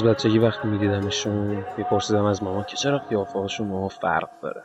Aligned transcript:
از 0.00 0.06
بچگی 0.06 0.38
وقتی 0.38 0.68
میدیدمشون 0.68 1.64
میپرسیدم 1.78 2.24
از 2.24 2.42
ماما 2.42 2.62
که 2.62 2.76
چرا 2.76 2.98
قیافه‌هاشون 2.98 3.68
ماما 3.68 3.88
فرق 3.88 4.28
داره؟ 4.42 4.62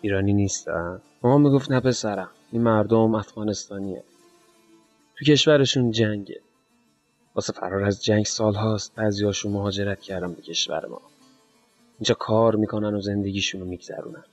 ایرانی 0.00 0.32
نیستن؟ 0.32 1.00
ماما 1.22 1.38
می‌گفت 1.38 1.70
نه 1.70 1.80
پسرم 1.80 2.30
این 2.52 2.62
مردم 2.62 3.14
افغانستانیه. 3.14 4.02
تو 5.16 5.24
کشورشون 5.24 5.90
جنگه. 5.90 6.40
واسه 7.34 7.52
فرار 7.52 7.84
از 7.84 8.04
جنگ 8.04 8.24
سال 8.24 8.54
هاست 8.54 8.94
بعضیاشون 8.94 9.52
مهاجرت 9.52 10.00
کردن 10.00 10.32
به 10.32 10.42
کشور 10.42 10.86
ما. 10.86 11.00
اینجا 11.98 12.14
کار 12.14 12.56
می‌کنن 12.56 12.94
و 12.94 13.00
زندگیشون 13.00 13.60
رو 13.60 13.66
میگذرونن. 13.66 14.24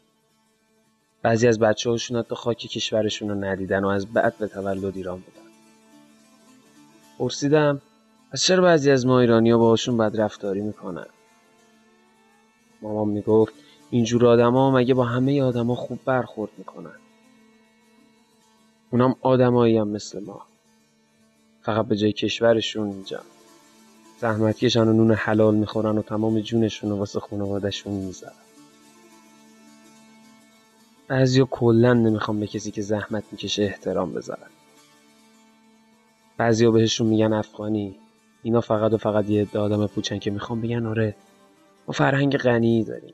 بعضی 1.22 1.48
از 1.48 1.60
بچه 1.60 1.90
هاشون 1.90 2.18
حتی 2.18 2.36
خاک 2.36 2.58
کشورشون 2.58 3.30
رو 3.30 3.36
ندیدن 3.36 3.84
و 3.84 3.88
از 3.88 4.14
بعد 4.14 4.38
به 4.38 4.48
تولد 4.48 4.98
ایران 4.98 5.20
بودن. 5.20 5.50
پرسیدم 7.20 7.82
پس 8.32 8.44
چرا 8.44 8.64
بعضی 8.64 8.92
از 8.92 9.06
ما 9.06 9.20
ایرانی 9.20 9.52
ها 9.52 9.58
باهاشون 9.58 9.98
بد 9.98 10.22
رفتاری 10.22 10.62
می‌کنن؟ 10.62 11.08
مامان 12.82 13.08
می‌گفت 13.08 13.54
اینجور 13.90 14.26
آدما 14.26 14.72
مگه 14.72 14.94
با 14.94 15.04
همه 15.04 15.44
آدما 15.44 15.76
خوب 15.76 16.00
برخورد 16.06 16.52
می‌کنن؟ 16.58 16.96
اونام 18.92 19.16
آدمایی 19.22 19.78
هم 19.78 19.88
مثل 19.88 20.24
ما. 20.26 20.42
فقط 21.62 21.86
به 21.86 21.96
جای 21.96 22.12
کشورشون 22.12 22.88
اینجا. 22.88 23.22
زحمت 24.20 24.58
کشن 24.58 24.88
و 24.88 24.94
نون 24.94 25.12
حلال 25.12 25.56
می‌خورن 25.56 25.98
و 25.98 26.02
تمام 26.02 26.40
جونشون 26.40 26.90
رو 26.90 26.98
واسه 26.98 27.20
خانوادهشون 27.20 27.94
می‌ذارن. 27.94 28.34
بعضیا 31.08 31.46
کلا 31.52 31.94
نمی‌خوام 31.94 32.40
به 32.40 32.48
کسی 32.48 32.72
که 32.72 32.82
زحمت 32.82 33.24
می‌کشه 33.32 33.64
احترام 33.64 34.14
بذارن. 34.14 34.50
بعضیا 36.38 36.72
بهشون 36.72 37.08
میگن 37.08 37.34
افغانی. 37.34 37.96
اینا 38.44 38.62
فقط 38.62 38.94
و 38.94 38.98
فقط 38.98 39.30
یه 39.30 39.48
آدم 39.54 39.88
پوچن 39.88 40.20
که 40.20 40.32
می‌خوام 40.32 40.62
بگن 40.62 40.86
آره 40.86 41.16
ما 41.88 41.94
فرهنگ 41.94 42.38
غنی 42.38 42.84
داریم. 42.84 43.14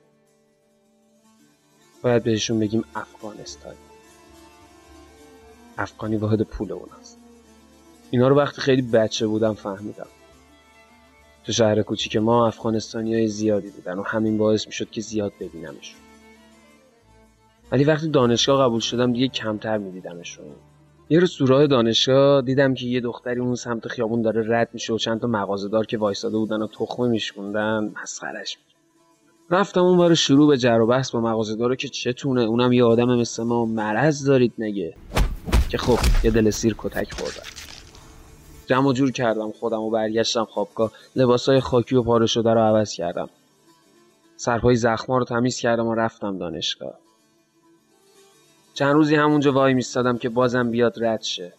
باید 2.02 2.24
بهشون 2.24 2.60
بگیم 2.60 2.84
افغانستانی. 2.96 3.78
افغانی 5.78 6.18
واحد 6.18 6.42
پول 6.42 6.72
اوناست 6.72 7.20
اینا 8.12 8.28
رو 8.28 8.36
وقتی 8.36 8.62
خیلی 8.62 8.82
بچه 8.82 9.28
بودم 9.28 9.54
فهمیدم. 9.54 10.08
تو 11.44 11.54
شهر 11.54 11.82
کوچیک 11.82 12.18
ما 12.18 12.48
افغانستانی 12.48 13.14
های 13.14 13.28
زیادی 13.28 13.70
بودن 13.70 14.00
و 14.00 14.04
همین 14.04 14.38
باعث 14.38 14.68
می‌شد 14.68 14.90
که 14.90 15.02
زیاد 15.02 15.34
ببینمشون. 15.40 16.00
ولی 17.72 17.84
وقتی 17.84 18.10
دانشگاه 18.10 18.66
قبول 18.66 18.80
شدم 18.80 19.14
دیگه 19.14 19.28
کمتر 19.28 19.78
میدیدمشون. 19.78 20.46
یه 21.10 21.20
روز 21.20 21.36
تو 21.36 21.68
دانشگاه 21.68 22.42
دیدم 22.42 22.74
که 22.74 22.86
یه 22.86 23.02
دختری 23.02 23.40
اون 23.40 23.56
سمت 23.56 23.88
خیابون 23.88 24.22
داره 24.22 24.46
رد 24.48 24.70
میشه 24.74 24.94
و 24.94 24.98
چند 24.98 25.22
تا 25.22 25.28
مغازه‌دار 25.28 25.86
که 25.86 25.98
وایساده 25.98 26.38
بودن 26.38 26.62
و 26.62 26.68
تخمه 26.68 27.08
میشکوندن 27.08 27.92
مسخرش 28.02 28.58
رفتم 29.50 29.82
اون 29.82 30.16
شروع 30.16 30.48
به 30.48 30.58
جر 30.58 30.80
و 30.80 30.88
بحث 30.88 31.12
با 31.12 31.22
مغازه‌دارا 31.22 31.76
که 31.76 31.88
چتونه 31.88 32.42
اونم 32.42 32.74
یه 32.74 32.84
آدم 32.84 33.20
مثل 33.20 33.44
ما 33.44 33.66
مرض 33.66 34.28
دارید 34.28 34.54
نگه. 34.58 34.94
که 35.70 35.78
خب 35.78 35.98
یه 36.24 36.32
دل 36.32 36.50
سیر 36.50 36.76
کتک 36.78 37.14
خوردم. 37.14 37.50
جمع 38.66 38.94
جور 38.94 39.12
کردم 39.12 39.52
خودم 39.52 39.82
و 39.82 39.90
برگشتم 39.90 40.46
خوابگاه. 40.46 40.92
لباسای 41.16 41.60
خاکی 41.60 41.96
و 41.96 42.04
پاره 42.04 42.26
شده 42.26 42.54
رو 42.54 42.60
عوض 42.60 42.94
کردم. 42.94 43.30
سرپای 44.36 44.76
زخما 44.76 45.18
رو 45.18 45.26
تمیز 45.26 45.58
کردم 45.58 45.88
و 45.88 45.96
رفتم 45.96 46.38
دانشگاه. 46.38 46.94
چند 48.78 48.94
روزی 48.94 49.16
همونجا 49.16 49.52
وای 49.52 49.74
میستادم 49.74 50.18
که 50.18 50.30
بازم 50.30 50.72
بیاد 50.72 51.04
رد 51.04 51.22
شه. 51.22 51.54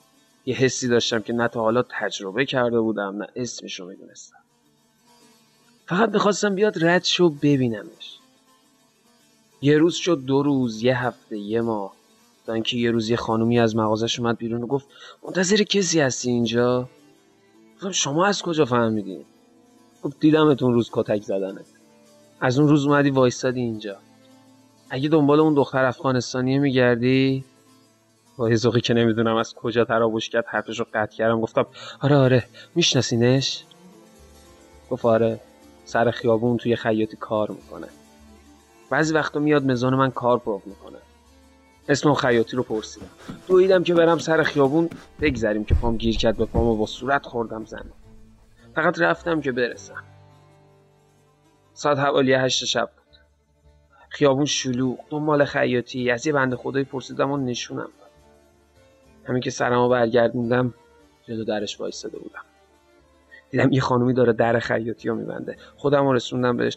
یه 0.46 0.54
حسی 0.54 0.88
داشتم 0.88 1.20
که 1.20 1.32
نه 1.32 1.48
تا 1.48 1.60
حالا 1.60 1.82
تجربه 1.82 2.46
کرده 2.46 2.80
بودم 2.80 3.16
نه 3.16 3.26
اسمش 3.36 3.80
رو 3.80 3.88
می‌دونستم. 3.88 4.36
فقط 5.86 6.08
می‌خواستم 6.08 6.54
بیاد 6.54 6.84
رد 6.84 7.04
شه 7.04 7.24
و 7.24 7.28
ببینمش. 7.28 8.18
یه 9.60 9.78
روز 9.78 9.94
شد 9.94 10.22
دو 10.26 10.42
روز 10.42 10.82
یه 10.82 11.04
هفته 11.04 11.38
یه 11.38 11.60
ماه. 11.60 11.92
تا 12.46 12.52
اینکه 12.52 12.76
یه 12.76 12.90
روز 12.90 13.10
یه 13.10 13.16
خانومی 13.16 13.60
از 13.60 13.76
مغازش 13.76 14.18
اومد 14.18 14.36
بیرون 14.36 14.62
و 14.62 14.66
گفت 14.66 14.86
منتظر 15.22 15.56
کسی 15.56 16.00
هستی 16.00 16.30
اینجا؟ 16.30 16.88
گفتم 17.76 17.92
شما 17.92 18.26
از 18.26 18.42
کجا 18.42 18.64
فهمیدین؟ 18.64 19.24
گفت 20.02 20.20
دیدمتون 20.20 20.74
روز 20.74 20.90
کتک 20.92 21.22
زدنه. 21.22 21.60
از 22.40 22.58
اون 22.58 22.68
روز 22.68 22.86
اومدی 22.86 23.10
وایستادی 23.10 23.60
اینجا. 23.60 23.96
اگه 24.90 25.08
دنبال 25.08 25.40
اون 25.40 25.54
دختر 25.54 25.84
افغانستانی 25.84 26.58
میگردی؟ 26.58 27.44
با 28.36 28.50
یه 28.50 28.56
که 28.80 28.94
نمی‌دونم 28.94 29.36
از 29.36 29.54
کجا 29.54 29.84
تراوش 29.84 30.28
کرد 30.28 30.44
حرفش 30.46 30.78
رو 30.78 30.86
قطع 30.94 31.16
کردم 31.16 31.40
گفتم 31.40 31.66
آره 32.00 32.16
آره 32.16 32.44
میشناسینش؟ 32.74 33.64
گفت 34.90 35.04
آره 35.04 35.40
سر 35.84 36.10
خیابون 36.10 36.56
توی 36.56 36.76
خیاطی 36.76 37.16
کار 37.16 37.50
می‌کنه. 37.50 37.86
بعضی 38.90 39.14
وقتا 39.14 39.40
میاد 39.40 39.66
مزان 39.66 39.94
من 39.94 40.10
کار 40.10 40.38
پروف 40.38 40.66
می‌کنه. 40.66 40.98
اسم 41.88 42.14
خیاطی 42.14 42.56
رو 42.56 42.62
پرسیدم. 42.62 43.06
دویدم 43.48 43.82
که 43.82 43.94
برم 43.94 44.18
سر 44.18 44.42
خیابون 44.42 44.90
بگذریم 45.20 45.64
که 45.64 45.74
پام 45.74 45.96
گیر 45.96 46.16
کرد 46.16 46.36
به 46.36 46.44
پام 46.44 46.78
با 46.78 46.86
صورت 46.86 47.26
خوردم 47.26 47.64
زن 47.64 47.84
فقط 48.74 49.00
رفتم 49.00 49.40
که 49.40 49.52
برسم. 49.52 50.04
ساعت 51.74 51.98
حوالی 51.98 52.32
هشت 52.32 52.64
شب 52.64 52.90
خیابون 54.08 54.44
شلوغ 54.44 54.98
دنبال 55.10 55.44
خیاطی. 55.44 56.10
از 56.10 56.26
یه 56.26 56.32
بنده 56.32 56.56
خدایی 56.56 56.84
پرسیدم 56.84 57.30
و 57.30 57.36
نشونم 57.36 57.90
داد. 58.00 58.10
همین 59.24 59.40
که 59.40 59.50
سرمو 59.50 59.88
برگردوندم 59.88 60.74
جلو 61.24 61.44
درش 61.44 61.80
وایستاده 61.80 62.18
بودم. 62.18 62.42
دیدم 63.50 63.72
یه 63.72 63.80
خانومی 63.80 64.14
داره 64.14 64.32
در 64.32 64.58
خیاطی 64.58 65.08
ها 65.08 65.14
میبنده. 65.14 65.56
خودم 65.76 66.06
رو 66.06 66.12
رسوندم 66.12 66.56
بهش. 66.56 66.76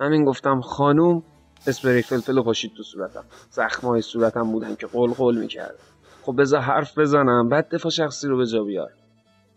همین 0.00 0.24
گفتم 0.24 0.60
خانوم 0.60 1.22
اسپری 1.66 2.02
فلفل 2.02 2.38
و 2.38 2.42
پاشید 2.42 2.72
تو 2.76 2.82
صورتم. 2.82 3.24
زخمای 3.50 4.02
صورتم 4.02 4.52
بودن 4.52 4.74
که 4.74 4.86
قل 4.86 5.12
قل 5.12 5.36
می‌کرد. 5.40 5.74
خب 6.22 6.40
بذار 6.40 6.60
حرف 6.60 6.98
بزنم. 6.98 7.48
بعد 7.48 7.68
دفاع 7.74 7.90
شخصی 7.90 8.28
رو 8.28 8.36
به 8.36 8.46
جا 8.46 8.64
بیار. 8.64 8.90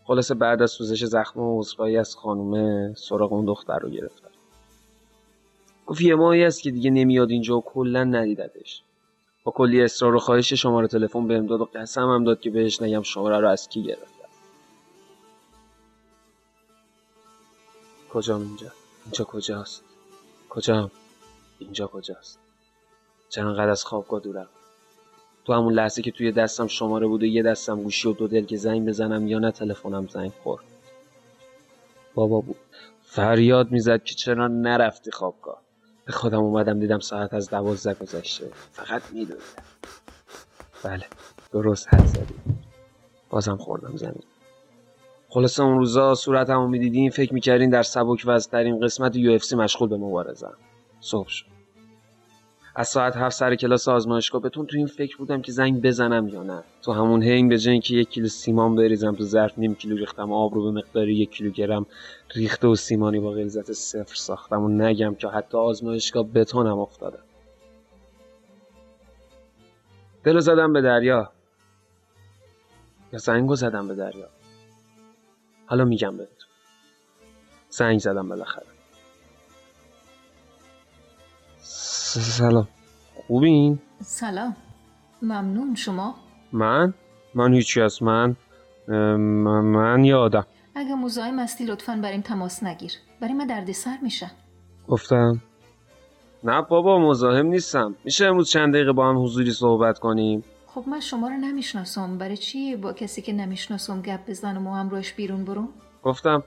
خلاصه 0.04 0.36
بعد 0.36 0.62
از 0.62 0.72
سوزش 0.72 1.04
زخم 1.04 1.40
و 1.40 1.64
از 2.00 2.16
خانومه 2.16 2.94
سراغ 2.98 3.34
اون 3.34 3.46
دختر 3.46 3.80
رو 3.80 3.90
گرفتم. 3.90 4.30
گفت 5.86 6.02
یه 6.02 6.16
ماهی 6.16 6.44
است 6.44 6.62
که 6.62 6.72
دیگه 6.72 6.92
نمیاد 6.92 7.32
اینجا 7.32 7.58
و 7.58 7.62
کلا 7.62 8.04
ندیدتش. 8.04 8.84
با 9.44 9.52
کلی 9.52 9.82
اصرار 9.82 10.16
و 10.16 10.20
خواهش 10.20 10.54
شماره 10.54 10.88
تلفن 10.88 11.28
بهم 11.28 11.48
داد 11.48 11.62
و 11.62 11.66
قسم 11.66 12.10
هم 12.10 12.24
داد 12.24 12.40
که 12.40 12.50
بهش 12.50 12.82
نگم 12.82 13.02
شماره 13.02 13.40
رو 13.40 13.50
از 13.50 13.70
کی 13.70 13.84
گرفتم. 13.84 14.30
کجام 18.10 18.42
اینجا؟ 18.42 18.72
اینجا 19.06 19.26
کجاست؟ 19.26 19.84
کجام؟ 20.50 20.92
اینجا 21.60 21.88
کجاست؟ 21.88 22.40
چرا 23.30 23.72
از 23.72 23.86
خوابگاه 23.86 24.20
دورم. 24.20 24.50
تو 25.46 25.54
همون 25.54 25.74
لحظه 25.74 26.02
که 26.02 26.12
توی 26.12 26.32
دستم 26.32 26.68
شماره 26.68 27.08
بود 27.08 27.24
و 27.24 27.26
یه 27.26 27.44
دستم 27.44 27.84
گوشی 27.84 28.08
و 28.08 28.14
دو 28.14 28.28
دل 28.28 28.46
که 28.46 28.58
زنگ 28.58 28.88
بزنم 28.88 29.28
یا 29.28 29.40
نه 29.40 29.52
تلفنم 29.52 30.08
زنگ 30.08 30.32
خورد. 30.44 30.64
بابا 32.16 32.42
بود. 32.42 32.56
فریاد 33.02 33.72
می‌زد 33.72 34.04
که 34.04 34.16
چرا 34.16 34.48
نرفتی 34.48 35.12
خوابگاه؟ 35.12 35.63
به 36.06 36.12
خودم 36.14 36.40
اومدم 36.40 36.80
دیدم 36.80 37.00
ساعت 37.00 37.34
از 37.34 37.50
دوازده 37.50 37.94
گذشته. 37.94 38.46
فقط 38.72 39.02
می‌دونم 39.14 39.40
بله 40.84 41.06
درست 41.52 41.94
حد 41.94 42.06
زدی. 42.06 42.36
بازم 43.30 43.58
خوردم 43.58 43.98
زمین. 43.98 44.24
خلاصه 45.30 45.64
اون 45.64 45.78
روزا 45.78 46.16
صورتمو 46.16 46.68
می‌دیدین 46.68 47.10
فکر 47.10 47.34
می‌کردین 47.34 47.70
در 47.70 47.84
سبک 47.84 48.24
وزترین 48.26 48.80
قسمت 48.80 49.16
یو 49.16 49.40
مشغول 49.56 49.90
به 49.90 49.98
مبارزم 49.98 50.58
صبح 51.00 51.30
شد. 51.30 51.53
از 52.76 52.88
ساعت 52.88 53.18
هفت 53.18 53.36
سر 53.36 53.56
کلاس 53.56 53.88
آزمایشگاه 53.88 54.42
بهتون 54.42 54.66
تو 54.66 54.78
این 54.78 54.88
فکر 54.88 55.18
بودم 55.18 55.42
که 55.42 55.52
زنگ 55.52 55.82
بزنم 55.82 56.28
یا 56.28 56.44
نه. 56.44 56.64
تو 56.82 56.92
همون 56.92 57.24
هنگ 57.24 57.50
به 57.50 57.70
اینکه 57.70 57.96
یک 57.96 58.10
کیلو 58.10 58.28
سیمان 58.28 58.76
بریزم 58.76 59.16
تو 59.16 59.24
ظرف 59.24 59.58
نیم 59.58 59.76
کیلو 59.76 59.98
ریختم 59.98 60.32
آب 60.32 60.54
رو 60.54 60.64
به 60.64 60.72
مقدار 60.72 61.10
یک 61.10 61.32
کیلوگرم 61.32 61.86
ریخته 62.36 62.68
و 62.68 62.76
سیمانی 62.76 63.20
با 63.20 63.32
غلظت 63.32 63.72
صفر 63.72 64.16
ساختم 64.16 64.64
و 64.64 64.70
نگم 64.70 65.16
که 65.16 65.28
حتی 65.28 65.58
آزمایشگاه 65.58 66.24
بتونم 66.24 66.80
افتاده 66.80 67.20
دلو 70.24 70.40
زدم 70.40 70.74
به 70.74 70.82
دریا. 70.82 71.32
یا 73.14 73.20
زنگو 73.20 73.56
زدم 73.56 73.88
به 73.88 73.96
دریا. 73.96 74.30
حالا 75.66 75.86
میگم 75.86 76.18
بهتون. 76.18 76.50
زنگ 77.70 78.00
زدم 78.00 78.30
بالاخره. 78.30 78.73
سلام. 82.22 82.68
خوبین؟ 83.28 83.80
سلام. 84.02 84.56
ممنون. 85.22 85.76
شما؟ 85.76 86.16
من؟ 86.52 86.94
من 87.36 87.54
هیچی 87.54 87.82
از 87.82 88.04
من 88.04 88.36
من 88.88 90.04
یادم 90.04 90.46
اگه 90.76 90.96
مزاحم 90.96 91.40
هستی 91.40 91.66
لطفا 91.66 92.00
بریم 92.04 92.22
تماس 92.22 92.64
نگیر. 92.64 92.92
برای 93.22 93.34
من 93.34 93.48
دردسر 93.48 93.98
میشه. 94.02 94.32
گفتم. 94.88 95.42
نه 96.44 96.62
بابا 96.62 97.00
مزاحم 97.00 97.46
نیستم. 97.46 97.96
میشه 98.04 98.26
امروز 98.26 98.50
چند 98.50 98.74
دقیقه 98.74 98.92
با 98.92 99.10
هم 99.10 99.24
حضوری 99.24 99.52
صحبت 99.52 100.00
کنیم؟ 100.00 100.44
خب 100.68 100.84
من 100.88 101.00
شما 101.00 101.28
رو 101.28 101.36
نمی‌شناسم. 101.36 102.18
برای 102.18 102.38
چی 102.38 102.76
با 102.76 102.94
کسی 102.94 103.22
که 103.22 103.34
نمی‌شناسم 103.34 104.02
گپ 104.02 104.30
بزنم 104.30 104.68
و 104.68 104.74
همراهش 104.74 105.14
بیرون 105.14 105.46
برو 105.46 105.68
گفتم 106.04 106.44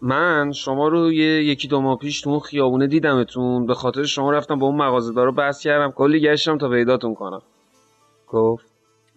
من 0.00 0.52
شما 0.52 0.88
رو 0.88 1.12
یه 1.12 1.44
یکی 1.44 1.68
دو 1.68 1.80
ماه 1.80 1.98
پیش 1.98 2.20
تو 2.20 2.30
اون 2.30 2.40
خیابونه 2.40 2.86
دیدمتون 2.86 3.66
به 3.66 3.74
خاطر 3.74 4.04
شما 4.04 4.30
رفتم 4.30 4.58
با 4.58 4.66
اون 4.66 4.76
مغازه‌دارا 4.76 5.30
بحث 5.32 5.60
کردم 5.60 5.90
کلی 5.90 6.20
گشتم 6.20 6.58
تا 6.58 6.68
پیداتون 6.68 7.14
کنم 7.14 7.42
گفت 8.28 8.66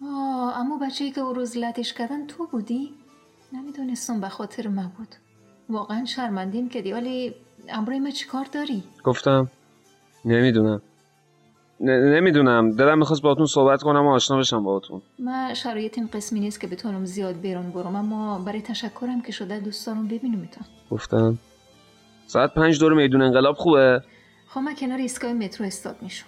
آه 0.02 0.58
اما 0.58 0.78
بچه 0.78 1.10
که 1.10 1.20
او 1.20 1.32
روز 1.32 1.56
لطش 1.56 1.92
کردن 1.92 2.26
تو 2.26 2.46
بودی؟ 2.46 2.90
نمی‌دونستم 3.52 4.20
به 4.20 4.28
خاطر 4.28 4.68
من 4.68 4.92
بود 4.98 5.14
واقعا 5.68 6.04
شرمندیم 6.04 6.68
که 6.68 6.94
ولی 6.94 7.34
امروی 7.68 7.98
ما 7.98 8.10
چیکار 8.10 8.46
داری؟ 8.52 8.82
گفتم 9.04 9.50
نمی‌دونم 10.24 10.82
نمی‌دونم. 11.80 12.76
دلم 12.76 12.98
می‌خواست 12.98 13.22
باهاتون 13.22 13.46
صحبت 13.46 13.82
کنم 13.82 14.06
و 14.06 14.10
آشنا 14.10 14.38
بشم 14.38 14.64
باهاتون. 14.64 15.02
من 15.18 15.54
شرایط 15.54 15.98
این 15.98 16.08
قسمی 16.12 16.40
نیست 16.40 16.60
که 16.60 16.66
بتونم 16.66 17.04
زیاد 17.04 17.40
بیرون 17.40 17.70
برم 17.70 17.96
اما 17.96 18.38
برای 18.38 18.62
تشکرم 18.62 19.22
که 19.26 19.32
شده 19.32 19.60
دوست 19.60 19.86
دارم 19.86 20.08
ببینم 20.08 20.38
میتون 20.38 20.64
گفتم 20.90 21.38
ساعت 22.26 22.54
پنج 22.54 22.80
دور 22.80 22.94
میدون 22.94 23.22
انقلاب 23.22 23.56
خوبه؟ 23.56 24.02
خب 24.48 24.60
من 24.60 24.74
کنار 24.74 24.98
ایستگاه 24.98 25.32
مترو 25.32 25.66
استاد 25.66 25.96
میشم. 26.02 26.26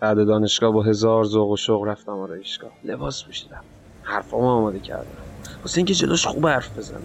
بعد 0.00 0.26
دانشگاه 0.26 0.72
با 0.72 0.82
هزار 0.82 1.24
ذوق 1.24 1.50
و 1.50 1.56
شوق 1.56 1.84
رفتم 1.84 2.12
آرایشگاه 2.12 2.70
لباس 2.84 3.24
پوشیدم. 3.24 3.64
حرفامو 4.02 4.46
آماده 4.46 4.78
کردم. 4.78 5.06
واسه 5.62 5.78
اینکه 5.78 5.94
جلوش 5.94 6.26
خوب 6.26 6.46
حرف 6.46 6.78
بزنم. 6.78 7.00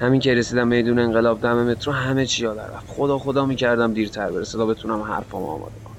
همین 0.00 0.20
که 0.20 0.34
رسیدم 0.34 0.68
میدون 0.68 0.98
انقلاب 0.98 1.40
دم 1.40 1.70
مترو 1.70 1.92
همه 1.92 2.26
چی 2.26 2.42
یادم 2.42 2.60
رفت. 2.60 2.86
خدا 2.88 3.18
خدا 3.18 3.46
می‌کردم 3.46 3.92
دیرتر 3.92 4.30
برسه 4.30 4.58
تا 4.58 4.66
بتونم 4.66 5.02
حرفامو 5.02 5.46
آماده 5.46 5.74
کنم. 5.84 5.95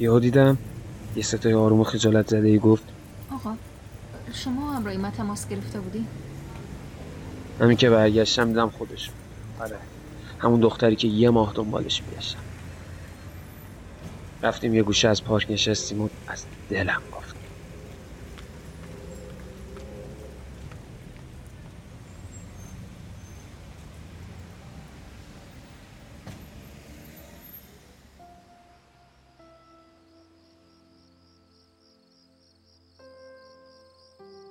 یهو 0.00 0.18
دیدم 0.18 0.58
یه 1.16 1.22
ستای 1.22 1.54
آروم 1.54 1.84
خجالت 1.84 2.28
زده 2.28 2.48
ای 2.48 2.58
گفت 2.58 2.84
آقا 3.32 3.54
شما 4.32 4.72
همراهی 4.72 4.96
ما 4.98 5.10
تماس 5.10 5.48
گرفته 5.48 5.80
بودی؟ 5.80 6.06
همین 7.60 7.76
که 7.76 7.90
برگشتم 7.90 8.48
دیدم 8.48 8.68
خودش 8.68 9.10
آره 9.60 9.76
همون 10.38 10.60
دختری 10.60 10.96
که 10.96 11.08
یه 11.08 11.30
ماه 11.30 11.52
دنبالش 11.54 12.02
میگشتم 12.02 12.38
رفتیم 14.42 14.74
یه 14.74 14.82
گوشه 14.82 15.08
از 15.08 15.24
پارک 15.24 15.46
نشستیم 15.50 16.00
و 16.00 16.08
از 16.28 16.44
دلم 16.70 17.02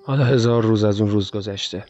حالا 0.08 0.26
هزار 0.26 0.64
روز 0.64 0.84
از 0.84 1.02
اون 1.02 1.12
روز 1.12 1.32
گذشته. 1.32 1.86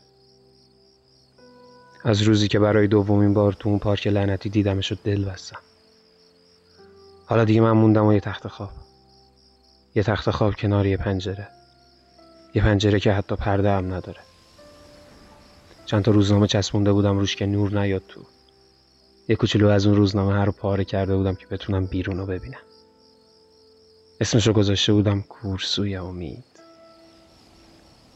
از 2.03 2.21
روزی 2.21 2.47
که 2.47 2.59
برای 2.59 2.87
دومین 2.87 3.33
بار 3.33 3.53
تو 3.53 3.69
اون 3.69 3.79
پارک 3.79 4.07
لعنتی 4.07 4.49
دیدمش 4.49 4.91
و 4.91 4.95
دل 5.03 5.25
بستم. 5.25 5.59
حالا 7.25 7.45
دیگه 7.45 7.61
من 7.61 7.71
موندم 7.71 8.05
و 8.05 8.13
یه 8.13 8.19
تخت 8.19 8.47
خواب. 8.47 8.69
یه 9.95 10.03
تخت 10.03 10.31
خواب 10.31 10.55
کنار 10.55 10.85
یه 10.85 10.97
پنجره. 10.97 11.47
یه 12.55 12.61
پنجره 12.61 12.99
که 12.99 13.11
حتی 13.11 13.35
پرده 13.35 13.71
هم 13.71 13.93
نداره. 13.93 14.19
چند 15.85 16.03
تا 16.03 16.11
روزنامه 16.11 16.47
چسبونده 16.47 16.93
بودم 16.93 17.19
روش 17.19 17.35
که 17.35 17.45
نور 17.45 17.79
نیاد 17.79 18.03
تو. 18.07 18.21
یه 19.27 19.35
کوچولو 19.35 19.67
از 19.67 19.85
اون 19.85 19.95
روزنامه 19.95 20.33
هر 20.33 20.45
رو 20.45 20.51
پاره 20.51 20.83
کرده 20.83 21.15
بودم 21.15 21.35
که 21.35 21.47
بتونم 21.47 21.85
بیرون 21.85 22.17
رو 22.17 22.25
ببینم. 22.25 22.61
اسمشو 24.21 24.53
گذاشته 24.53 24.93
بودم 24.93 25.21
کورسوی 25.21 25.95
امید. 25.95 26.56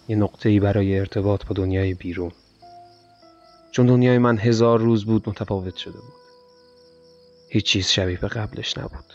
یه 0.07 0.15
نقطه 0.15 0.49
ای 0.49 0.59
برای 0.59 0.99
ارتباط 0.99 1.45
با 1.45 1.53
دنیای 1.53 1.93
بیرون. 1.93 2.31
چون 3.71 3.85
دنیای 3.85 4.17
من 4.17 4.37
هزار 4.37 4.79
روز 4.79 5.05
بود 5.05 5.29
متفاوت 5.29 5.75
شده 5.75 5.99
بود. 5.99 6.13
هیچ 7.49 7.65
چیز 7.65 7.87
شبیه 7.87 8.17
به 8.17 8.27
قبلش 8.27 8.77
نبود. 8.77 9.13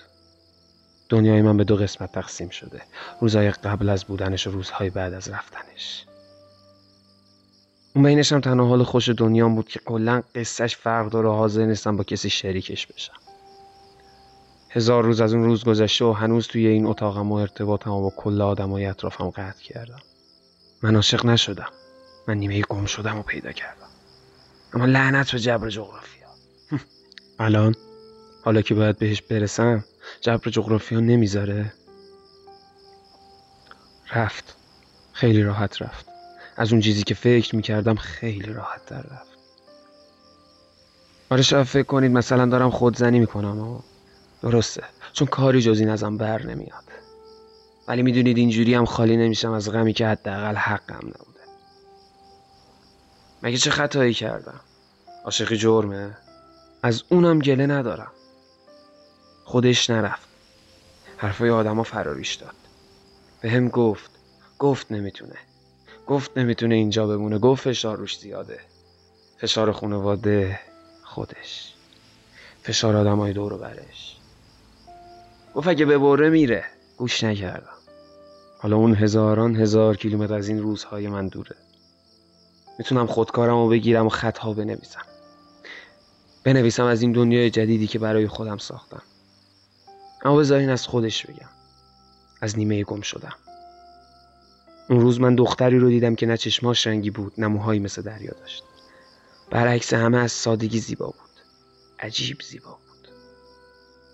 دنیای 1.08 1.42
من 1.42 1.56
به 1.56 1.64
دو 1.64 1.76
قسمت 1.76 2.12
تقسیم 2.12 2.48
شده. 2.48 2.82
روزهای 3.20 3.50
قبل 3.50 3.88
از 3.88 4.04
بودنش 4.04 4.46
و 4.46 4.50
روزهای 4.50 4.90
بعد 4.90 5.14
از 5.14 5.28
رفتنش. 5.28 6.04
اون 7.94 8.04
بینش 8.04 8.32
هم 8.32 8.40
تنها 8.40 8.66
حال 8.66 8.82
خوش 8.82 9.08
دنیام 9.08 9.54
بود 9.54 9.68
که 9.68 9.80
کلا 9.84 10.22
قصهش 10.34 10.76
فرق 10.76 11.10
داره 11.10 11.28
حاضر 11.28 11.64
نیستم 11.64 11.96
با 11.96 12.04
کسی 12.04 12.30
شریکش 12.30 12.86
بشم. 12.86 13.12
هزار 14.70 15.04
روز 15.04 15.20
از 15.20 15.34
اون 15.34 15.44
روز 15.44 15.64
گذشته 15.64 16.04
و 16.04 16.12
هنوز 16.12 16.46
توی 16.46 16.66
این 16.66 16.86
اتاقم 16.86 17.32
و 17.32 17.34
ارتباطم 17.34 17.90
و 17.90 18.00
با 18.00 18.12
کل 18.16 18.42
آدمای 18.42 18.86
اطرافم 18.86 19.30
قطع 19.30 19.62
کردم. 19.62 20.00
من 20.82 20.94
عاشق 20.94 21.26
نشدم. 21.26 21.68
من 22.28 22.34
نیمه 22.34 22.60
گم 22.60 22.86
شدم 22.86 23.18
و 23.18 23.22
پیدا 23.22 23.52
کردم. 23.52 23.86
اما 24.72 24.84
لعنت 24.84 25.32
به 25.32 25.38
جبر 25.38 25.68
جغرافیا. 25.68 26.26
الان؟ 27.38 27.74
حالا 28.44 28.62
که 28.62 28.74
باید 28.74 28.98
بهش 28.98 29.22
برسم 29.22 29.84
جبر 30.20 30.50
جغرافیا 30.50 31.00
نمی‌ذاره؟ 31.00 31.72
رفت. 34.14 34.56
خیلی 35.12 35.42
راحت 35.42 35.82
رفت. 35.82 36.06
از 36.56 36.72
اون 36.72 36.80
چیزی 36.80 37.02
که 37.02 37.14
فکر 37.14 37.56
می‌کردم 37.56 37.94
خیلی 37.94 38.52
راحت 38.52 38.86
در 38.86 39.02
رفت. 39.02 39.36
آره 41.30 41.42
شاید 41.42 41.66
فکر 41.66 41.82
کنید 41.82 42.12
مثلا 42.12 42.46
دارم 42.46 42.70
خودزنی 42.70 43.18
می‌کنم 43.18 43.58
و 43.58 43.80
درسته. 44.42 44.84
چون 45.12 45.26
کاری 45.28 45.62
جز 45.62 45.80
این 45.80 45.88
ازم 45.88 46.16
بر 46.16 46.42
نمیاد. 46.42 46.84
ولی 47.88 48.02
می‌دونید 48.02 48.36
اینجوری 48.38 48.74
هم 48.74 48.84
خالی 48.84 49.16
نمیشم 49.16 49.52
از 49.52 49.72
غمی 49.72 49.92
که 49.92 50.06
حداقل 50.06 50.54
حقم 50.54 50.96
نبوده. 50.96 51.40
مگه 53.42 53.56
چه 53.56 53.70
خطایی 53.70 54.14
کردم؟ 54.14 54.60
عاشقی 55.24 55.56
جرمه؟ 55.56 56.16
از 56.82 57.02
اونم 57.08 57.38
گله 57.38 57.66
ندارم. 57.66 58.12
خودش 59.44 59.90
نرفت. 59.90 60.28
حرفای 61.16 61.50
آدما 61.50 61.82
فراریش 61.82 62.34
داد. 62.34 62.54
به 63.40 63.50
هم 63.50 63.68
گفت. 63.68 64.10
گفت 64.58 64.92
نمی‌تونه. 64.92 65.36
گفت 66.06 66.38
نمی‌تونه 66.38 66.74
اینجا 66.74 67.06
بمونه. 67.06 67.38
گفت 67.38 67.64
فشار 67.64 67.96
روش 67.96 68.18
زیاده. 68.18 68.60
فشار 69.38 69.72
خانواده 69.72 70.60
خودش. 71.04 71.74
فشار 72.62 72.96
آدمای 72.96 73.32
دور 73.32 73.58
برش. 73.58 74.16
گفت 75.54 75.68
اگه 75.68 75.86
ببره 75.86 76.30
میره. 76.30 76.64
گوش 76.96 77.24
نکردم. 77.24 77.75
حالا 78.66 78.76
اون 78.76 78.94
هزاران 78.94 79.56
هزار 79.56 79.96
کیلومتر 79.96 80.34
از 80.34 80.48
این 80.48 80.62
روزهای 80.62 81.08
من 81.08 81.28
دوره. 81.28 81.56
می‌تونم 82.78 83.06
خودکارم 83.06 83.54
رو 83.54 83.68
بگیرم 83.68 84.06
و 84.06 84.08
خطها 84.08 84.52
بنویسم. 84.52 85.02
بنویسم 86.44 86.84
از 86.84 87.02
این 87.02 87.12
دنیای 87.12 87.50
جدیدی 87.50 87.86
که 87.86 87.98
برای 87.98 88.28
خودم 88.28 88.56
ساختم. 88.56 89.02
اما 90.24 90.36
بذارین 90.36 90.70
از 90.70 90.86
خودش 90.86 91.26
بگم. 91.26 91.48
از 92.40 92.58
نیمه 92.58 92.84
گم 92.84 93.00
شدم. 93.00 93.34
اون 94.90 95.00
روز 95.00 95.20
من 95.20 95.34
دختری 95.34 95.78
رو 95.78 95.88
دیدم 95.88 96.14
که 96.14 96.26
نه 96.26 96.36
چشماش 96.36 96.86
رنگی 96.86 97.10
بود 97.10 97.32
نه 97.38 97.46
موهایی 97.46 97.80
مثل 97.80 98.02
دریا 98.02 98.32
داشت. 98.40 98.64
برعکس 99.50 99.94
همه 99.94 100.18
از 100.18 100.32
سادگی 100.32 100.80
زیبا 100.80 101.06
بود. 101.06 101.40
عجیب 101.98 102.42
زیبا 102.42 102.70
بود. 102.70 103.08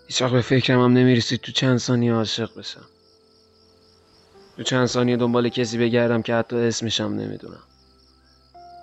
هیچ 0.07 0.23
به 0.23 0.41
فکرم 0.41 0.79
هم 0.79 0.93
نمی‌رسید 0.93 1.39
تو 1.39 1.51
چند 1.51 1.77
ثانیه 1.77 2.13
عاشق 2.13 2.59
بشم. 2.59 2.85
تو 4.57 4.63
چند 4.63 4.85
ثانیه 4.85 5.17
دنبال 5.17 5.49
کسی 5.49 5.77
بگردم 5.77 6.21
که 6.21 6.35
حتی 6.35 6.55
اسمشم 6.55 7.13
نمی‌دونم. 7.13 7.63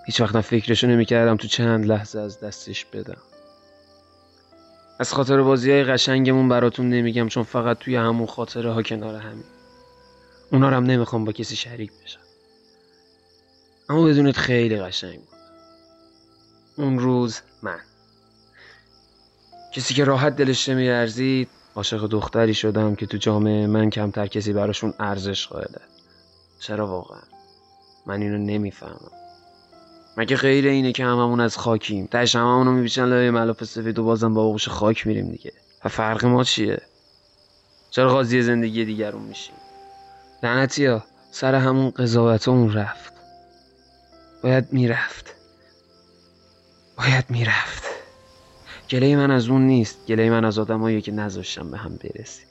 هیچ 0.05 0.21
وقتم 0.21 0.41
فکرشو 0.41 0.87
نمی‌کردم 0.87 1.37
تو 1.37 1.47
چند 1.47 1.85
لحظه 1.85 2.19
از 2.19 2.39
دستش 2.39 2.85
بدم. 2.85 3.21
از 4.99 5.13
خاطر 5.13 5.41
بازی 5.41 5.71
های 5.71 5.83
قشنگمون 5.83 6.49
براتون 6.49 6.89
نمیگم 6.89 7.27
چون 7.27 7.43
فقط 7.43 7.77
توی 7.77 7.95
همون 7.95 8.27
خاطره 8.27 8.71
ها 8.71 8.81
کنار 8.83 9.15
همین. 9.15 9.43
اونا 10.51 10.69
رو 10.69 10.75
هم 10.75 10.83
نمی‌خوام 10.83 11.25
با 11.25 11.31
کسی 11.31 11.55
شریک 11.55 11.91
بشم. 12.03 12.19
اما 13.89 14.05
بدونید 14.05 14.35
خیلی 14.35 14.81
قشنگ 14.81 15.19
بود. 15.19 15.39
اون 16.75 16.99
روز 16.99 17.41
من. 17.61 17.79
کسی 19.73 19.93
که 19.93 20.03
راحت 20.03 20.35
دلش 20.35 20.69
نمیارزید 20.69 21.49
عاشق 21.75 22.07
دختری 22.07 22.53
شدم 22.53 22.95
که 22.95 23.05
تو 23.05 23.17
جامعه 23.17 23.67
من 23.67 23.89
کمتر 23.89 24.27
کسی 24.27 24.53
براشون 24.53 24.93
ارزش 24.99 25.47
قائله. 25.47 25.81
چرا 26.59 26.87
واقعا؟ 26.87 27.21
من 28.05 28.21
اینو 28.21 28.37
نمی‌فهمم. 28.37 29.11
مگه 30.17 30.35
غیر 30.35 30.67
اینه 30.67 30.91
که 30.91 31.05
هممون 31.05 31.39
از 31.39 31.57
خاکیم؟ 31.57 32.07
تش 32.11 32.35
هممونو 32.35 32.71
میبیشن 32.71 33.05
لای 33.05 33.29
ملاف 33.29 33.63
سفید 33.63 33.99
و 33.99 34.03
بازم 34.03 34.33
با 34.33 34.43
آغوش 34.43 34.67
خاک 34.67 35.07
میریم 35.07 35.31
دیگه. 35.31 35.51
و 35.85 35.89
فرق 35.89 36.25
ما 36.25 36.43
چیه؟ 36.43 36.81
چرا 37.91 38.09
قاضی 38.09 38.41
زندگی 38.41 38.85
دیگرون 38.85 39.21
میشیم؟ 39.21 39.55
لعنتی 40.43 40.85
ها 40.85 41.03
سر 41.31 41.55
همون 41.55 41.89
قضاوت 41.89 42.47
اون 42.47 42.73
رفت. 42.73 43.13
باید 44.43 44.73
می‌رفت. 44.73 45.35
باید 46.97 47.25
می‌رفت. 47.29 47.90
گله 48.91 49.15
من 49.15 49.31
از 49.31 49.49
اون 49.49 49.67
نیست. 49.67 50.05
گله 50.07 50.29
من 50.29 50.45
از 50.45 50.59
آدمایی 50.59 51.01
که 51.01 51.11
نذاشتم 51.11 51.71
به 51.71 51.77
هم 51.77 51.95
برسیم. 51.95 52.47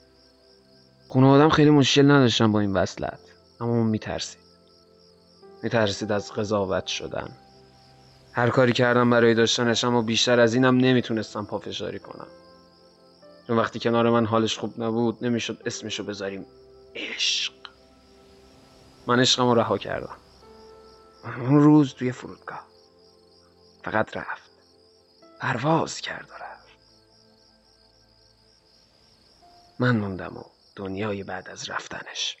خونه 1.07 1.27
آدم 1.27 1.49
خیلی 1.49 1.69
مشکل 1.69 2.11
نداشتم 2.11 2.51
با 2.51 2.59
این 2.59 2.73
وصلت. 2.73 3.19
اما 3.59 3.71
اون 3.71 3.87
میترسید. 3.87 4.41
میترسید 5.63 6.11
از 6.11 6.31
قضاوت 6.31 6.87
شدن. 6.87 7.37
هر 8.33 8.49
کاری 8.49 8.73
کردم 8.73 9.09
برای 9.09 9.33
داشتنش 9.33 9.83
اما 9.83 10.01
بیشتر 10.01 10.39
از 10.39 10.53
اینم 10.53 10.77
نمی‌تونستم 10.77 11.45
پافشاری 11.45 11.99
کنم. 11.99 12.27
چون 13.47 13.57
وقتی 13.57 13.79
کنار 13.79 14.09
من 14.09 14.25
حالش 14.25 14.57
خوب 14.57 14.83
نبود 14.83 15.25
نمی‌شد 15.25 15.61
اسمشو 15.65 16.03
بذاریم. 16.03 16.45
عشق. 16.95 17.53
من 19.07 19.19
عشقم 19.19 19.51
رها 19.51 19.77
کردم. 19.77 20.17
اون 21.39 21.59
روز 21.59 21.93
توی 21.93 22.11
فرودگاه. 22.11 22.67
فقط 23.83 24.17
رفت. 24.17 24.50
پرواز 25.41 26.01
کرد 26.01 26.29
و 26.29 26.33
رفت. 26.33 26.67
من 29.79 29.97
موندم 29.97 30.37
و 30.37 30.43
دنیای 30.75 31.23
بعد 31.23 31.49
از 31.49 31.69
رفتنش. 31.69 32.37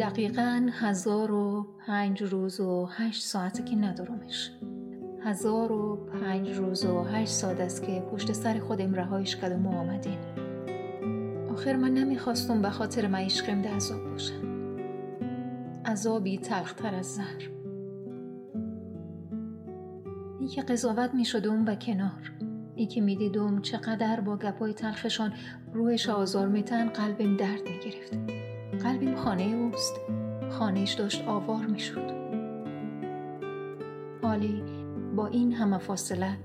هزار 0.00 1.32
و 1.32 1.66
پنج 1.86 2.22
روز 2.22 2.60
و 2.60 2.86
هشت 2.86 3.22
ساعته 3.22 3.62
که 3.62 3.76
ندارمش 3.76 4.50
هزار 5.24 5.72
و 5.72 5.96
پنج 5.96 6.50
روز 6.50 6.84
و 6.84 7.02
هشت 7.02 7.32
ساعت 7.32 7.60
است 7.60 7.82
که 7.82 8.00
پشت 8.00 8.32
سر 8.32 8.58
خودم 8.58 8.94
رهایش 8.94 9.36
کرد 9.36 9.52
و 9.52 9.56
ما 9.56 9.80
آمدیم 9.80 10.18
آخر 11.50 11.76
من 11.76 11.94
نمی‌خواستم 11.94 12.62
به 12.62 12.70
خاطر 12.70 13.06
من 13.06 13.18
عشقم 13.18 13.62
ده 13.62 13.74
عذاب 13.74 14.10
باشم. 14.10 14.52
عذابی 15.86 16.38
تلختر 16.38 16.94
از 16.94 17.06
زهر. 17.06 17.50
این 20.40 20.48
که 20.48 20.62
قضاوت 20.62 21.14
می 21.14 21.24
شدم 21.24 21.64
به 21.64 21.76
کنار. 21.76 22.32
ای 22.74 22.86
که 22.86 23.00
می 23.00 23.16
دیدم 23.16 23.60
چقدر 23.60 24.20
با 24.20 24.36
گپای 24.36 24.74
تلخشان 24.74 25.32
رویش 25.72 26.08
آزار 26.08 26.48
میتن 26.48 26.88
قلبم 26.88 27.36
درد 27.36 27.62
می 27.62 28.51
قلبم 28.78 29.14
خانه 29.14 29.42
اوست. 29.42 30.00
خانهش 30.50 30.92
داشت 30.92 31.28
آوار 31.28 31.66
می 31.66 31.80
شد. 31.80 32.22
حالی 34.22 34.62
با 35.16 35.26
این 35.26 35.52
همه 35.52 35.78
فاصله 35.78 36.38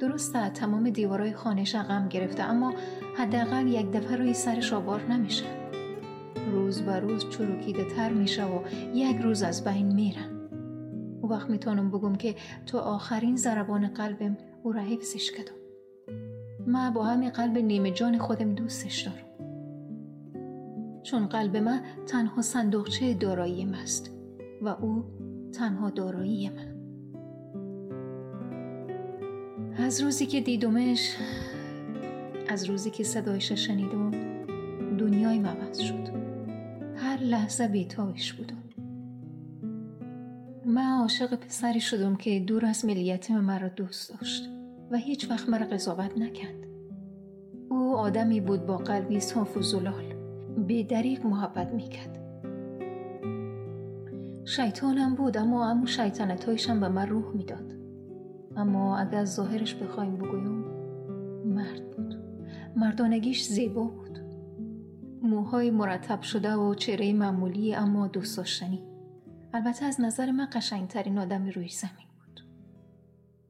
درسته 0.00 0.50
تمام 0.50 0.90
دیوارای 0.90 1.32
خانهش 1.32 1.76
غم 1.76 2.08
گرفته 2.08 2.42
اما 2.42 2.74
حداقل 3.16 3.66
یک 3.66 3.90
دفعه 3.90 4.16
روی 4.16 4.34
سرش 4.34 4.72
آوار 4.72 5.02
نمیشه. 5.02 5.44
روز 6.52 6.82
به 6.82 7.00
روز 7.00 7.30
چروکیده 7.30 7.84
تر 7.84 8.12
میشه 8.12 8.44
و 8.44 8.60
یک 8.94 9.16
روز 9.16 9.42
از 9.42 9.64
بین 9.64 9.94
میره. 9.94 10.30
او 11.22 11.30
وقت 11.30 11.50
می‌تونم 11.50 11.90
بگم 11.90 12.14
که 12.14 12.34
تو 12.66 12.78
آخرین 12.78 13.36
ضربان 13.36 13.86
قلبم 13.86 14.36
او 14.62 14.72
را 14.72 14.80
حفظش 14.80 15.30
کردم. 15.30 15.52
من 16.66 16.90
با 16.90 17.04
همین 17.04 17.30
قلب 17.30 17.58
نیمه 17.58 17.90
جان 17.90 18.18
خودم 18.18 18.54
دوستش 18.54 19.00
دارم. 19.00 19.25
چون 21.06 21.26
قلب 21.26 21.56
من 21.56 21.80
تنها 22.06 22.42
صندوقچه 22.42 23.14
داراییم 23.14 23.74
است 23.74 24.10
و 24.62 24.68
او 24.68 25.04
تنها 25.52 25.90
دارایی 25.90 26.50
من. 26.50 26.76
از 29.78 30.00
روزی 30.00 30.26
که 30.26 30.40
دیدمش 30.40 31.16
از 32.48 32.64
روزی 32.64 32.90
که 32.90 33.04
صدایش 33.04 33.52
شنیدم 33.52 34.10
دنیای 34.98 35.38
عوض 35.38 35.78
شد. 35.78 36.08
هر 36.96 37.20
لحظه 37.20 37.68
بیتابش 37.68 38.32
بودم. 38.32 38.62
من 40.66 40.98
عاشق 41.00 41.34
پسری 41.34 41.80
شدم 41.80 42.16
که 42.16 42.40
دور 42.40 42.66
از 42.66 42.84
ملیتم 42.84 43.40
مرا 43.40 43.68
دوست 43.68 44.10
داشت 44.10 44.50
و 44.90 44.96
هیچ 44.96 45.30
وقت 45.30 45.48
مرا 45.48 45.66
قضاوت 45.66 46.18
نکرد. 46.18 46.66
او 47.68 47.96
آدمی 47.96 48.40
بود 48.40 48.66
با 48.66 48.76
قلبی 48.76 49.20
صاف 49.20 49.56
و 49.56 49.62
زلال. 49.62 50.15
به 50.56 50.82
دریق 50.82 51.26
محبت 51.26 51.74
می‌کرد. 51.74 52.18
شیطانم 54.44 55.14
بود 55.14 55.36
اما 55.36 55.70
امو 55.70 55.86
شیطنتایشم 55.86 56.80
به 56.80 56.88
من 56.88 57.08
روح 57.08 57.36
می‌داد. 57.36 57.72
اما 58.56 58.98
اگر 58.98 59.18
از 59.18 59.34
ظاهرش 59.34 59.74
بخوایم 59.74 60.16
بگویم 60.16 60.64
مرد 61.44 61.90
بود. 61.90 62.14
مردانگیش 62.76 63.42
زیبا 63.42 63.84
بود. 63.84 64.18
موهای 65.22 65.70
مرتب 65.70 66.22
شده 66.22 66.54
و 66.54 66.74
چهره 66.74 67.12
معمولی 67.12 67.74
اما 67.74 68.06
دوست 68.06 68.36
داشتنی. 68.36 68.82
البته 69.54 69.84
از 69.84 70.00
نظر 70.00 70.30
من 70.30 70.48
قشنگترین 70.52 71.18
آدم 71.18 71.44
روی 71.44 71.68
زمین 71.68 72.06
بود. 72.18 72.40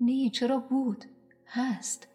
نه 0.00 0.30
چرا 0.30 0.58
بود؟ 0.58 1.04
هست. 1.46 2.08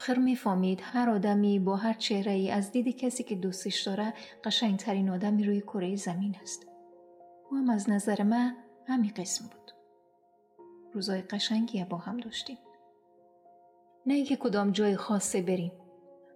خر 0.00 0.18
می‌فهمید 0.18 0.80
هر 0.82 1.10
آدمی 1.10 1.58
با 1.58 1.76
هر 1.76 1.92
چهره 1.92 2.32
ای 2.32 2.50
از 2.50 2.72
دید 2.72 2.96
کسی 2.96 3.22
که 3.22 3.34
دوستش 3.34 3.82
داره 3.82 4.14
قشنگترین 4.44 5.10
آدمی 5.10 5.44
روی 5.44 5.60
کره 5.60 5.96
زمین 5.96 6.36
است. 6.42 6.66
او 7.50 7.56
هم 7.56 7.70
از 7.70 7.90
نظر 7.90 8.22
من 8.22 8.56
همین 8.86 9.12
قسم 9.16 9.44
بود. 9.44 9.72
روزای 10.92 11.22
قشنگی 11.22 11.84
با 11.84 11.96
هم 11.96 12.16
داشتیم. 12.16 12.58
نه 14.06 14.14
اینکه 14.14 14.36
کدام 14.36 14.70
جای 14.70 14.96
خاصه 14.96 15.42
بریم. 15.42 15.72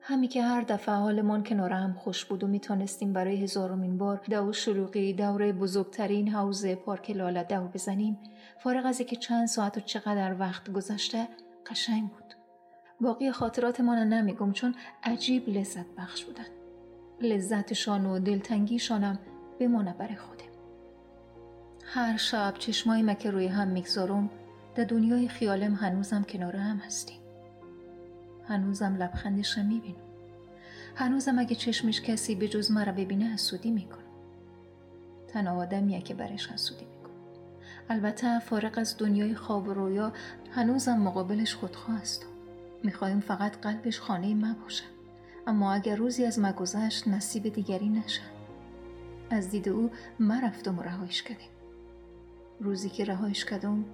همی 0.00 0.28
که 0.28 0.42
هر 0.42 0.60
دفعه 0.60 0.94
حالمان 0.94 1.44
کنار 1.44 1.72
هم 1.72 1.92
خوش 1.92 2.24
بود 2.24 2.44
و 2.44 2.46
می‌تونستیم 2.46 3.12
برای 3.12 3.42
هزارمین 3.42 3.98
بار 3.98 4.24
دو 4.30 4.52
شلوغی 4.52 5.12
دوره 5.12 5.52
بزرگترین 5.52 6.28
حوز 6.28 6.66
پارک 6.66 7.10
لاله 7.10 7.42
دو 7.42 7.68
بزنیم 7.74 8.18
فارغ 8.58 8.86
از 8.86 9.00
که 9.00 9.16
چند 9.16 9.46
ساعت 9.46 9.76
و 9.76 9.80
چقدر 9.80 10.36
وقت 10.38 10.70
گذشته 10.70 11.28
قشنگ 11.66 12.08
بود. 12.08 12.33
باقی 13.04 13.32
خاطراتمان 13.32 13.96
را 13.96 14.04
نمیگم 14.04 14.52
چون 14.52 14.74
عجیب 15.02 15.48
لذت 15.48 15.86
بخش 15.98 16.24
بودن. 16.24 16.44
لذتشان 17.20 18.06
و 18.06 18.18
دلتنگیشانم 18.18 19.18
بمانه 19.60 19.94
برای 19.98 20.16
خودم. 20.16 20.44
هر 21.84 22.16
شب 22.16 22.54
چشمایی 22.58 23.02
ما 23.02 23.14
که 23.14 23.30
روی 23.30 23.46
هم 23.46 23.68
می‌گذارم 23.68 24.30
در 24.74 24.84
دنیای 24.84 25.28
خیالم 25.28 25.74
هنوزم 25.74 26.22
کنار 26.22 26.56
هم 26.56 26.76
هستیم. 26.76 27.20
هنوزم 28.48 28.96
لبخندش 28.96 29.58
می‌بینم. 29.58 29.96
هنوزم 30.96 31.38
اگه 31.38 31.54
چشمش 31.54 32.00
کسی 32.00 32.34
به 32.34 32.48
جز 32.48 32.70
مرا 32.70 32.92
ببینه 32.92 33.24
حسودی 33.24 33.70
می‌کنم. 33.70 33.98
تنها 35.28 35.56
آدمیه 35.56 36.02
که 36.02 36.14
برش 36.14 36.46
حسودی 36.46 36.84
می‌کنم. 36.84 37.14
البته 37.90 38.38
فارغ 38.38 38.78
از 38.78 38.96
دنیای 38.98 39.34
خواب 39.34 39.68
و 39.68 39.74
رویا 39.74 40.12
هنوزم 40.50 40.96
مقابلش 40.96 41.54
خودخواه 41.54 41.98
هستم. 41.98 42.33
می‌خواهیم 42.84 43.20
فقط 43.20 43.56
قلبش 43.56 44.00
خانه 44.00 44.34
ما 44.34 44.54
باشد 44.62 44.94
اما 45.46 45.72
اگر 45.72 45.96
روزی 45.96 46.24
از 46.24 46.38
ما 46.38 46.52
گذشت 46.52 47.08
نصیب 47.08 47.48
دیگری 47.48 47.88
نشد 47.88 48.34
از 49.30 49.50
دید 49.50 49.68
او 49.68 49.90
ما 50.20 50.38
رفتم 50.38 50.78
و 50.78 50.82
رهایش 50.82 51.22
کردیم. 51.22 51.48
روزی 52.60 52.90
که 52.90 53.04
رهایش 53.04 53.44
کردم 53.44 53.84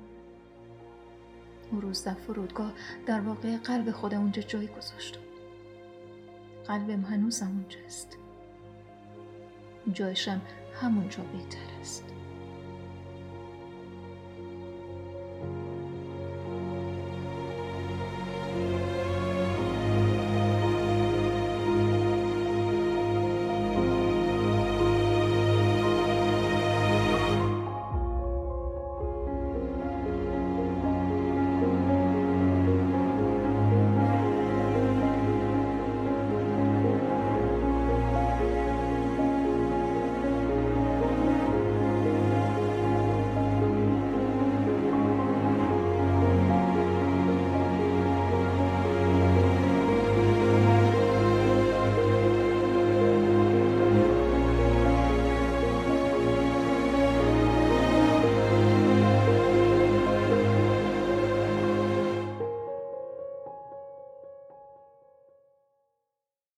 او 1.70 1.80
روز 1.80 2.04
در 2.04 2.14
فرودگاه 2.14 2.72
در 3.06 3.20
واقع 3.20 3.56
قلب 3.56 3.90
خود 3.90 4.14
اونجا 4.14 4.42
جای 4.42 4.66
گذاشتم 4.66 5.20
قلبم 6.66 7.02
هنوز 7.02 7.42
اونجاست. 7.42 8.16
جایشم 9.92 10.40
همونجا 10.80 11.22
بهتر 11.22 11.80
است. 11.80 12.04